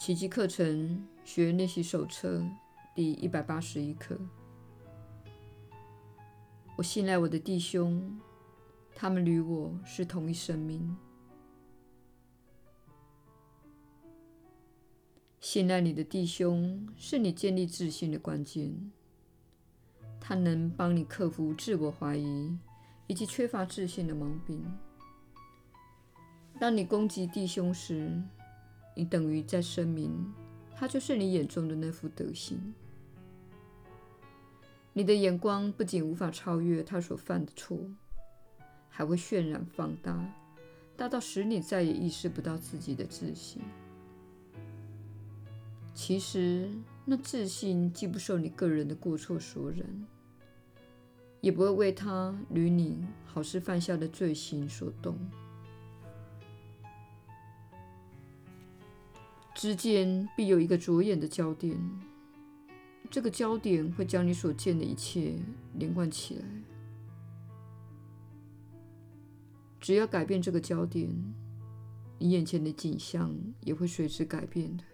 [0.00, 2.42] 奇迹课程学练习手册
[2.94, 4.18] 第一百八十一课。
[6.74, 8.18] 我信赖我的弟兄，
[8.94, 10.96] 他们与我是同一生命。
[15.38, 18.90] 信赖你的弟兄是你建立自信的关键，
[20.18, 22.58] 他能帮你克服自我怀疑
[23.06, 24.64] 以及缺乏自信的毛病。
[26.58, 28.10] 当你攻击弟兄时，
[28.94, 30.32] 你等于在声明，
[30.76, 32.74] 他就是你眼中的那副德行。
[34.92, 37.78] 你的眼光不仅无法超越他所犯的错，
[38.88, 40.34] 还会渲染放大，
[40.96, 43.62] 大到使你再也意识不到自己的自信。
[45.94, 46.68] 其实，
[47.04, 50.06] 那自信既不受你个人的过错所染，
[51.40, 55.16] 也不会为他与你好事犯下的罪行所动。
[59.54, 61.78] 之间必有一个着眼的焦点，
[63.10, 65.34] 这个焦点会将你所见的一切
[65.74, 66.44] 连贯起来。
[69.80, 71.10] 只要改变这个焦点，
[72.18, 74.84] 你眼前的景象也会随之改变的。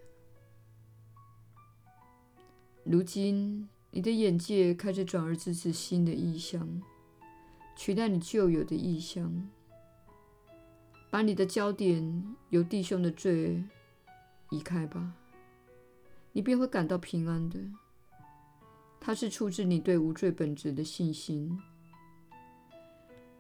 [2.85, 6.83] 如今，你的眼界开始转而支持新的意象，
[7.77, 9.49] 取代你旧有的意象，
[11.11, 13.63] 把你的焦点由弟兄的罪。
[14.51, 15.13] 移开吧，
[16.33, 17.59] 你便会感到平安的。
[19.01, 21.61] 它是出自你对无罪本质的信心。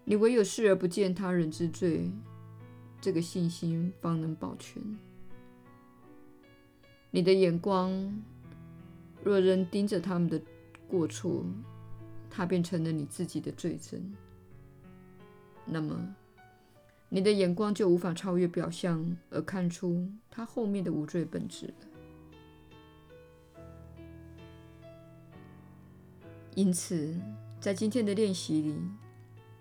[0.04, 2.10] 你唯有视而不见他人之罪，
[3.00, 4.82] 这个信心方能保全。
[7.10, 8.22] 你的眼光
[9.24, 10.40] 若仍盯着他们的
[10.86, 11.44] 过错，
[12.30, 14.14] 它便成了你自己的罪证。
[15.64, 16.14] 那么，
[17.08, 21.74] 你的眼光就无法超越表象，而看出他后面的无罪本质了。
[26.54, 27.14] 因此，
[27.60, 28.74] 在今天的练习里，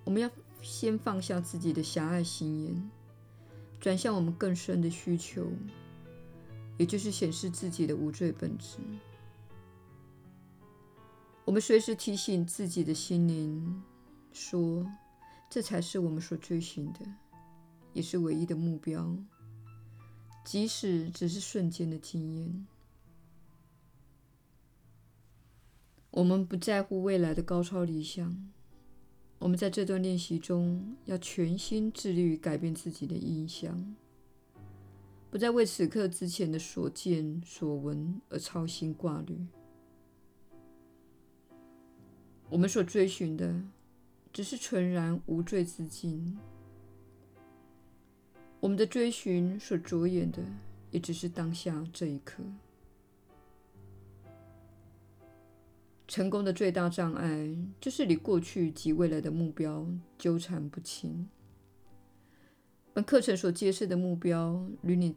[0.03, 0.29] 我们要
[0.61, 2.89] 先放下自己的狭隘心眼，
[3.79, 5.45] 转向我们更深的需求，
[6.77, 8.77] 也就是显示自己的无罪本质。
[11.44, 13.83] 我们随时提醒自己的心灵，
[14.33, 14.83] 说
[15.47, 17.00] ：“这才是我们所追寻的。”
[17.95, 19.17] 也是唯一的目标，
[20.44, 22.67] 即使只是瞬间的经验。
[26.11, 28.51] 我们不在乎未来的高超理想。
[29.39, 33.95] 我们在这段练习中要全心致力于改变自己的印象，
[35.31, 39.47] 不再为此刻之前的所见所闻而操心挂虑。
[42.50, 43.63] 我们所追寻的，
[44.33, 46.38] 只是纯然无罪之境。
[48.65, 50.41] 我们的追寻所着眼的，
[50.89, 52.41] 也只是当下这一刻。
[56.07, 59.87] 成功的最大障碍，就是你过去及未来的目标
[60.17, 61.29] 纠缠不清。
[62.91, 65.15] 本课程所揭示的目标，与你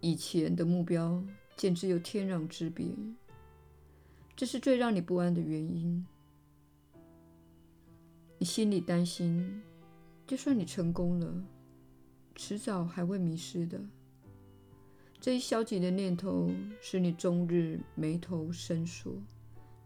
[0.00, 1.24] 以前的目标
[1.56, 2.86] 简直有天壤之别。
[4.36, 6.06] 这是最让你不安的原因。
[8.38, 9.60] 你心里担心，
[10.24, 11.44] 就算你成功了。
[12.34, 13.80] 迟早还会迷失的。
[15.20, 16.50] 这一消极的念头
[16.80, 19.14] 使你终日眉头深锁，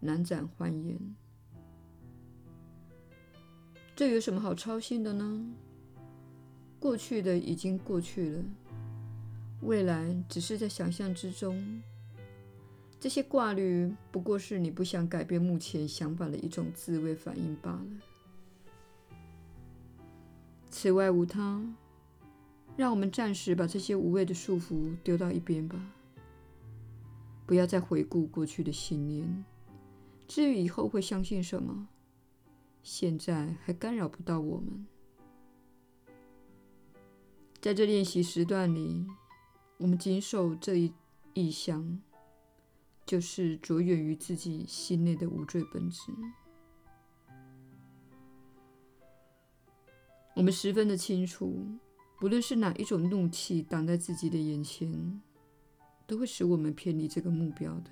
[0.01, 0.99] 难展欢颜。
[3.95, 5.47] 这有什么好操心的呢？
[6.81, 8.45] 过去的已经过去了，
[9.63, 11.83] 未来只是在想象之中。
[13.01, 17.87] 这些挂虑不过是你不想改变目前想法的一种自卫反应罢了。
[20.71, 21.65] 此外无他。
[22.79, 25.77] 让我们暂时把这些无谓的束缚丢到一边吧，
[27.45, 29.45] 不要再回顾过去的信念。
[30.29, 31.89] 至于以后会相信什么，
[32.85, 34.87] 现在还干扰不到我们。
[37.61, 39.05] 在这练习时段里，
[39.79, 40.93] 我们谨守这一
[41.35, 42.01] 意向，
[43.05, 46.13] 就是着眼于自己心内的无罪本质。
[50.37, 51.67] 我们十分的清楚。
[52.19, 55.23] 不论是哪一种怒气挡在自己的眼前，
[56.05, 57.91] 都会使我们偏离这个目标的。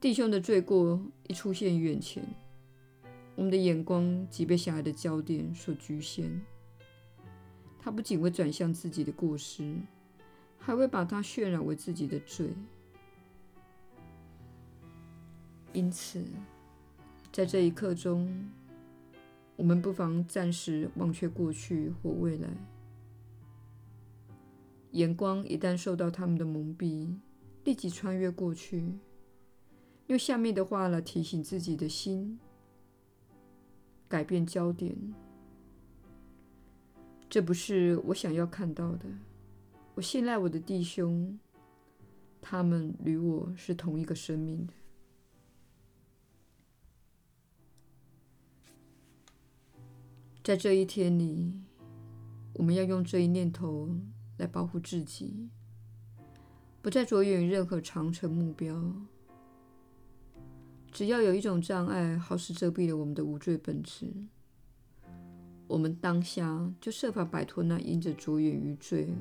[0.00, 2.22] 弟兄的罪过一出现于眼前，
[3.34, 6.40] 我们的眼光即被狭隘的焦点所局限。
[7.80, 9.76] 他不仅会转向自己的过失，
[10.58, 12.50] 还会把它渲染为自己的罪。
[15.72, 16.24] 因此，
[17.32, 18.48] 在这一刻中，
[19.56, 22.48] 我们不妨暂时忘却过去或未来，
[24.90, 27.16] 眼光一旦受到他们的蒙蔽，
[27.64, 28.84] 立即穿越过去，
[30.08, 32.38] 用下面的话来提醒自己的心，
[34.08, 34.96] 改变焦点。
[37.30, 39.06] 这不是我想要看到的。
[39.94, 41.38] 我信赖我的弟兄，
[42.40, 44.72] 他们与我是同一个生命的。
[50.44, 51.54] 在这一天里，
[52.52, 53.88] 我们要用这一念头
[54.36, 55.48] 来保护自己，
[56.82, 58.94] 不再着眼于任何长程目标。
[60.92, 64.12] 只要有一种障碍，好似遮蔽了我们的无罪本质，
[65.66, 69.14] 我们当下就设法摆脱那因着着眼于罪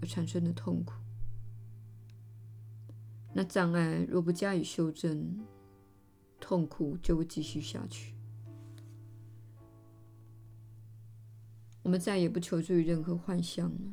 [0.00, 0.94] 而产生的痛苦。
[3.34, 5.38] 那障碍若不加以修正，
[6.40, 8.14] 痛苦就会继续下去。
[11.82, 13.92] 我们再也不求助于任何幻象了，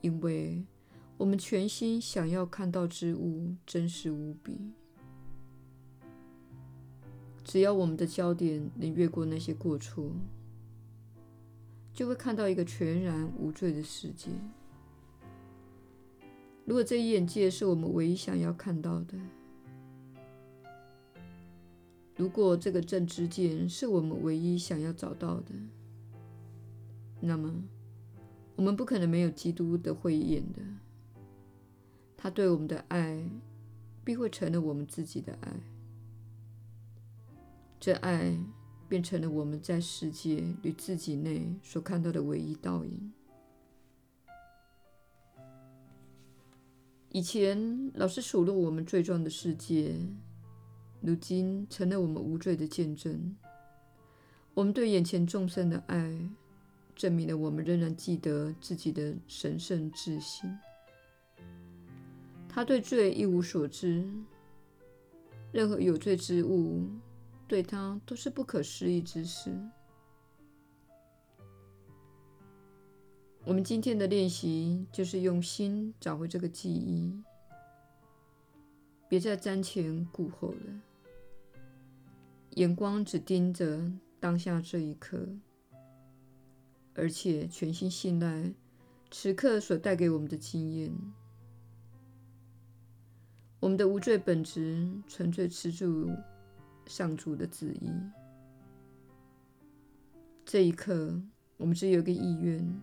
[0.00, 0.64] 因为
[1.16, 4.56] 我们全心想要看到之物真实无比。
[7.42, 10.12] 只要我们的焦点能越过那些过错，
[11.92, 14.30] 就会看到一个全然无罪的世界。
[16.64, 19.18] 如果这一眼界是我们唯一想要看到的，
[22.14, 25.52] 如果这个正知见是我们唯一想要找到的，
[27.20, 27.52] 那么，
[28.56, 30.62] 我们不可能没有基督的慧眼的。
[32.16, 33.22] 他对我们的爱，
[34.04, 35.52] 必会成了我们自己的爱。
[37.78, 38.36] 这爱
[38.88, 43.12] 变成了我们在世界与自己内所看到的唯一倒影。
[47.10, 49.94] 以前老是数落我们罪状的世界，
[51.00, 53.34] 如今成了我们无罪的见证。
[54.52, 56.30] 我们对眼前众生的爱。
[57.00, 60.54] 证明了我们仍然记得自己的神圣自信。
[62.46, 64.06] 他对罪一无所知，
[65.50, 66.86] 任何有罪之物
[67.48, 69.50] 对他都是不可思议之事。
[73.46, 77.18] 我们今天的练习就是用心找回这个记忆，
[79.08, 80.80] 别再瞻前顾后了，
[82.56, 85.26] 眼光只盯着当下这一刻。
[87.00, 88.52] 而且全心信赖
[89.10, 90.92] 此刻所带给我们的经验，
[93.58, 96.10] 我们的无罪本质纯粹持住
[96.86, 97.90] 上主的旨意。
[100.44, 101.18] 这一刻，
[101.56, 102.80] 我们只有一个意愿，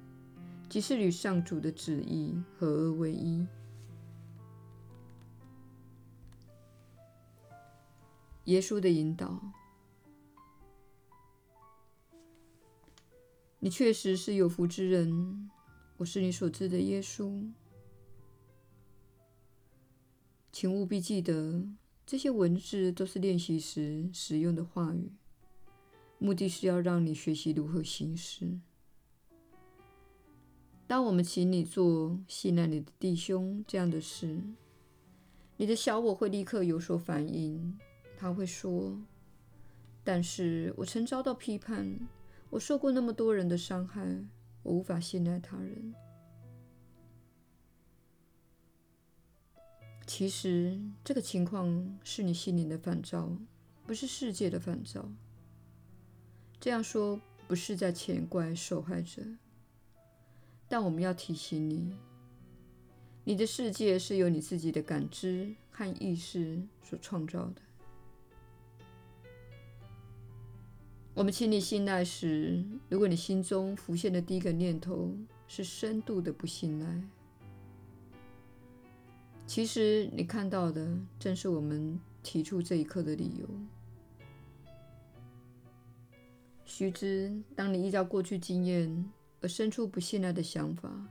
[0.67, 3.45] 即是与上主的旨意合而为一。
[8.45, 9.39] 耶稣的引导。
[13.59, 15.49] 你确实是有福之人，
[15.97, 17.51] 我是你所知的耶稣。
[20.51, 21.67] 请务必记得，
[22.05, 25.11] 这些文字都是练习时使用的话语，
[26.19, 28.59] 目的是要让你学习如何行事。
[30.85, 34.39] 当我们请你做信赖你的弟兄这样的事，
[35.57, 37.77] 你的小我会立刻有所反应，
[38.15, 39.01] 他会说
[40.05, 41.99] ：“但是我曾遭到批判。”
[42.49, 44.25] 我受过那么多人的伤害，
[44.63, 45.93] 我无法信赖他人。
[50.05, 53.37] 其实，这个情况是你心灵的反照，
[53.85, 55.11] 不是世界的反照。
[56.59, 59.21] 这样说不是在责怪受害者，
[60.69, 61.93] 但我们要提醒你，
[63.25, 67.61] 你的世界是由你自己的感知和意识所创造的。
[71.17, 75.11] 我们请你信赖时，如果你心中浮现的第一个念头
[75.47, 77.01] 是深度的不信赖，
[79.47, 83.49] 其实你看到的正是我们提出这一刻的理由。
[86.63, 91.03] 须知，当你依照过去经验而生出不信赖的想法，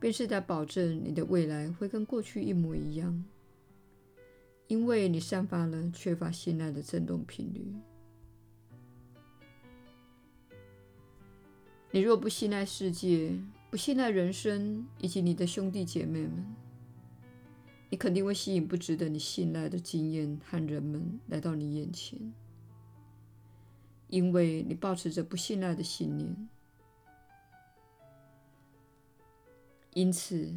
[0.00, 3.22] 便是在保证你的未来会跟过去一模一样，
[4.68, 7.74] 因为你散发了缺乏信赖的振动频率。
[11.96, 13.32] 你若不信赖世界，
[13.70, 16.54] 不信赖人生以及你的兄弟姐妹们，
[17.88, 22.34] 你肯定会吸引不值得你信赖的经验和人们来到你眼前，
[24.08, 26.48] 因为你抱持着不信赖的信念。
[29.94, 30.52] 因此，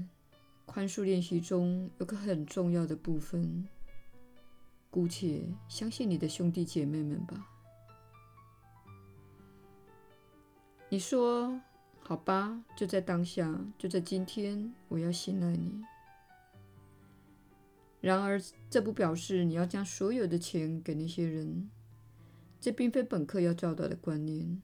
[0.66, 3.66] 宽恕练习中有个很重要的部分，
[4.92, 7.48] 姑且相信你的兄弟姐妹们吧。
[10.92, 11.62] 你说
[12.00, 15.84] 好吧，就在当下，就在今天，我要信赖你。
[18.02, 18.42] 然而，
[18.72, 21.70] 这不表示你要将所有的钱给那些人，
[22.60, 24.64] 这并非本课要教导的观念。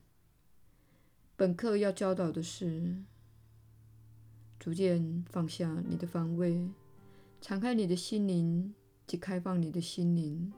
[1.35, 2.95] 本课要教导的是，
[4.57, 6.67] 逐渐放下你的防卫，
[7.39, 8.73] 敞开你的心灵
[9.05, 10.51] 及开放你的心灵。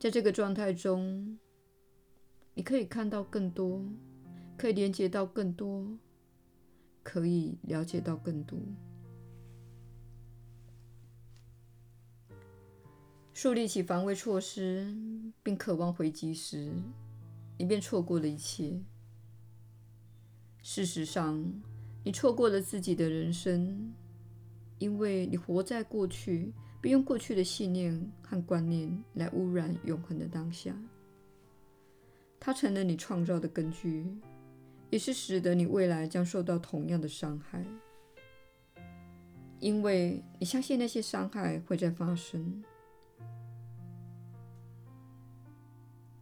[0.00, 1.38] 在这个状态中，
[2.54, 3.84] 你可以看到更多。
[4.58, 5.86] 可以连接到更多，
[7.04, 8.58] 可以了解到更多。
[13.32, 14.92] 树立起防卫措施，
[15.44, 16.72] 并渴望回击时，
[17.56, 18.82] 你便错过了一切。
[20.60, 21.40] 事实上，
[22.02, 23.94] 你错过了自己的人生，
[24.80, 30.76] 因为你活在过去，并用过去的信念和观念来污染永恒的当下。
[32.40, 34.04] 它成了你创造的根据。
[34.90, 37.64] 也是使得你未来将受到同样的伤害，
[39.60, 42.64] 因为你相信那些伤害会再发生。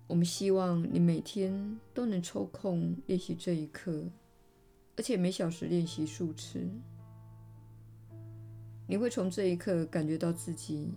[0.09, 4.05] 我们希望你每天都能抽空练习这一课，
[4.97, 6.69] 而且每小时练习数次。
[8.89, 10.95] 你会从这一刻感觉到自己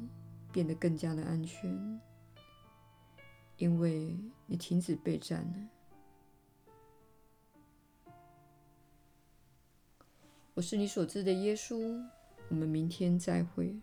[0.51, 1.99] 变得更加的安全，
[3.57, 5.78] 因为你停止备战了。
[10.59, 12.03] 我是你所知的耶稣，
[12.49, 13.73] 我们明天再会。